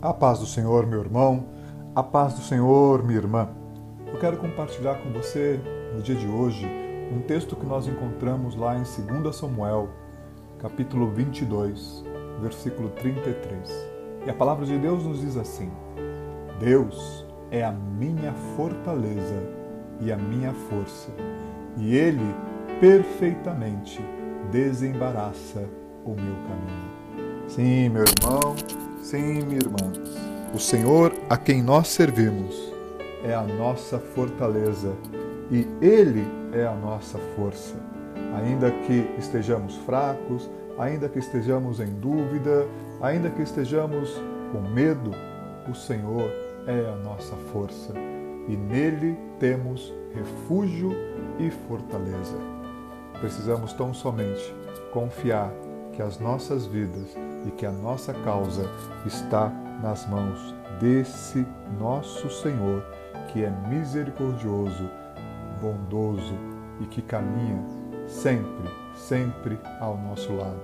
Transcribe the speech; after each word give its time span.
A 0.00 0.14
paz 0.14 0.38
do 0.38 0.46
Senhor, 0.46 0.86
meu 0.86 1.00
irmão, 1.00 1.44
a 1.92 2.04
paz 2.04 2.34
do 2.34 2.40
Senhor, 2.42 3.02
minha 3.02 3.18
irmã. 3.18 3.48
Eu 4.06 4.16
quero 4.20 4.36
compartilhar 4.36 4.94
com 4.94 5.10
você, 5.10 5.58
no 5.92 6.00
dia 6.00 6.14
de 6.14 6.28
hoje, 6.28 6.64
um 7.12 7.20
texto 7.22 7.56
que 7.56 7.66
nós 7.66 7.88
encontramos 7.88 8.54
lá 8.54 8.76
em 8.76 8.84
2 8.84 9.34
Samuel, 9.34 9.88
capítulo 10.60 11.10
22, 11.10 12.04
versículo 12.40 12.90
33. 12.90 13.68
E 14.24 14.30
a 14.30 14.34
palavra 14.34 14.64
de 14.64 14.78
Deus 14.78 15.02
nos 15.02 15.20
diz 15.20 15.36
assim: 15.36 15.68
Deus 16.60 17.26
é 17.50 17.64
a 17.64 17.72
minha 17.72 18.32
fortaleza 18.56 19.50
e 20.00 20.12
a 20.12 20.16
minha 20.16 20.54
força, 20.54 21.10
e 21.76 21.96
Ele 21.96 22.36
perfeitamente 22.78 24.00
desembaraça 24.52 25.68
o 26.04 26.10
meu 26.10 26.36
caminho. 26.46 27.48
Sim, 27.48 27.88
meu 27.88 28.04
irmão, 28.04 28.54
sim, 29.02 29.42
minha 29.44 29.58
irmã. 29.58 29.92
O 30.54 30.58
Senhor 30.58 31.12
a 31.28 31.36
quem 31.36 31.62
nós 31.62 31.88
servimos 31.88 32.72
é 33.22 33.34
a 33.34 33.42
nossa 33.42 33.98
fortaleza 33.98 34.92
e 35.50 35.66
Ele 35.80 36.26
é 36.52 36.66
a 36.66 36.74
nossa 36.74 37.18
força. 37.36 37.74
Ainda 38.36 38.70
que 38.70 39.08
estejamos 39.18 39.76
fracos, 39.78 40.48
ainda 40.78 41.08
que 41.08 41.18
estejamos 41.18 41.80
em 41.80 41.92
dúvida, 41.94 42.66
ainda 43.00 43.30
que 43.30 43.42
estejamos 43.42 44.10
com 44.52 44.60
medo, 44.70 45.10
o 45.70 45.74
Senhor 45.74 46.30
é 46.66 46.90
a 46.90 46.96
nossa 46.96 47.34
força 47.52 47.92
e 48.48 48.56
nele 48.56 49.16
temos 49.38 49.92
refúgio 50.14 50.92
e 51.38 51.50
fortaleza. 51.68 52.36
Precisamos 53.20 53.72
tão 53.72 53.92
somente 53.92 54.54
confiar 54.92 55.52
que 55.92 56.00
as 56.00 56.18
nossas 56.18 56.66
vidas 56.66 57.16
e 57.48 57.50
que 57.50 57.64
a 57.64 57.72
nossa 57.72 58.12
causa 58.12 58.70
está 59.06 59.48
nas 59.82 60.06
mãos 60.06 60.54
desse 60.78 61.46
nosso 61.80 62.30
Senhor, 62.30 62.84
que 63.32 63.42
é 63.42 63.50
misericordioso, 63.68 64.88
bondoso 65.60 66.34
e 66.80 66.84
que 66.84 67.02
caminha 67.02 67.58
sempre, 68.06 68.70
sempre 68.94 69.58
ao 69.80 69.96
nosso 69.96 70.32
lado. 70.34 70.60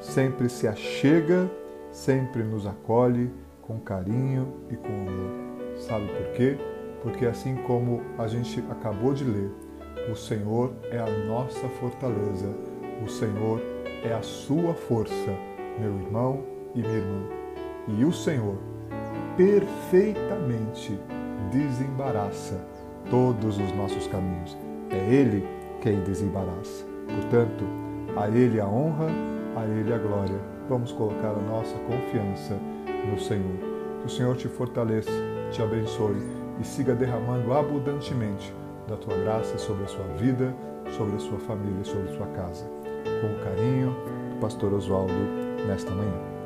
Sempre 0.00 0.48
se 0.48 0.68
achega, 0.68 1.50
sempre 1.90 2.42
nos 2.42 2.66
acolhe 2.66 3.30
com 3.60 3.80
carinho 3.80 4.54
e 4.70 4.76
com 4.76 4.88
amor. 4.88 5.76
Sabe 5.76 6.06
por 6.06 6.32
quê? 6.34 6.56
Porque 7.02 7.26
assim 7.26 7.56
como 7.66 8.00
a 8.16 8.26
gente 8.28 8.64
acabou 8.70 9.12
de 9.12 9.24
ler, 9.24 9.50
o 10.10 10.16
Senhor 10.16 10.72
é 10.90 10.98
a 10.98 11.26
nossa 11.26 11.68
fortaleza, 11.80 12.48
o 13.04 13.08
Senhor 13.08 13.60
é 14.02 14.12
a 14.12 14.22
sua 14.22 14.72
força, 14.72 15.36
meu 15.80 15.98
irmão 16.00 16.42
e 16.74 16.80
minha 16.80 16.96
irmã. 16.96 17.22
E 17.88 18.04
o 18.04 18.12
Senhor 18.12 18.58
perfeitamente 19.36 20.98
desembaraça 21.50 22.60
todos 23.10 23.58
os 23.58 23.72
nossos 23.76 24.06
caminhos. 24.08 24.56
É 24.90 25.14
Ele 25.14 25.46
quem 25.80 26.00
desembaraça. 26.00 26.84
Portanto, 27.06 27.64
a 28.16 28.28
Ele 28.28 28.60
a 28.60 28.66
honra, 28.66 29.06
a 29.56 29.64
Ele 29.64 29.92
a 29.92 29.98
glória. 29.98 30.38
Vamos 30.68 30.92
colocar 30.92 31.30
a 31.30 31.42
nossa 31.42 31.76
confiança 31.78 32.58
no 33.10 33.18
Senhor. 33.18 33.58
Que 34.00 34.06
o 34.06 34.10
Senhor 34.10 34.36
te 34.36 34.48
fortaleça, 34.48 35.10
te 35.50 35.62
abençoe 35.62 36.16
e 36.60 36.64
siga 36.64 36.94
derramando 36.94 37.52
abundantemente 37.52 38.52
da 38.86 38.96
tua 38.96 39.16
graça 39.18 39.56
sobre 39.58 39.84
a 39.84 39.88
sua 39.88 40.06
vida, 40.18 40.54
sobre 40.96 41.16
a 41.16 41.18
sua 41.18 41.38
família, 41.38 41.84
sobre 41.84 42.10
a 42.10 42.16
sua 42.16 42.26
casa. 42.28 42.64
Com 43.20 43.44
carinho, 43.44 43.94
Pastor 44.40 44.72
Oswaldo, 44.72 45.47
nesta 45.66 45.90
manhã. 45.94 46.37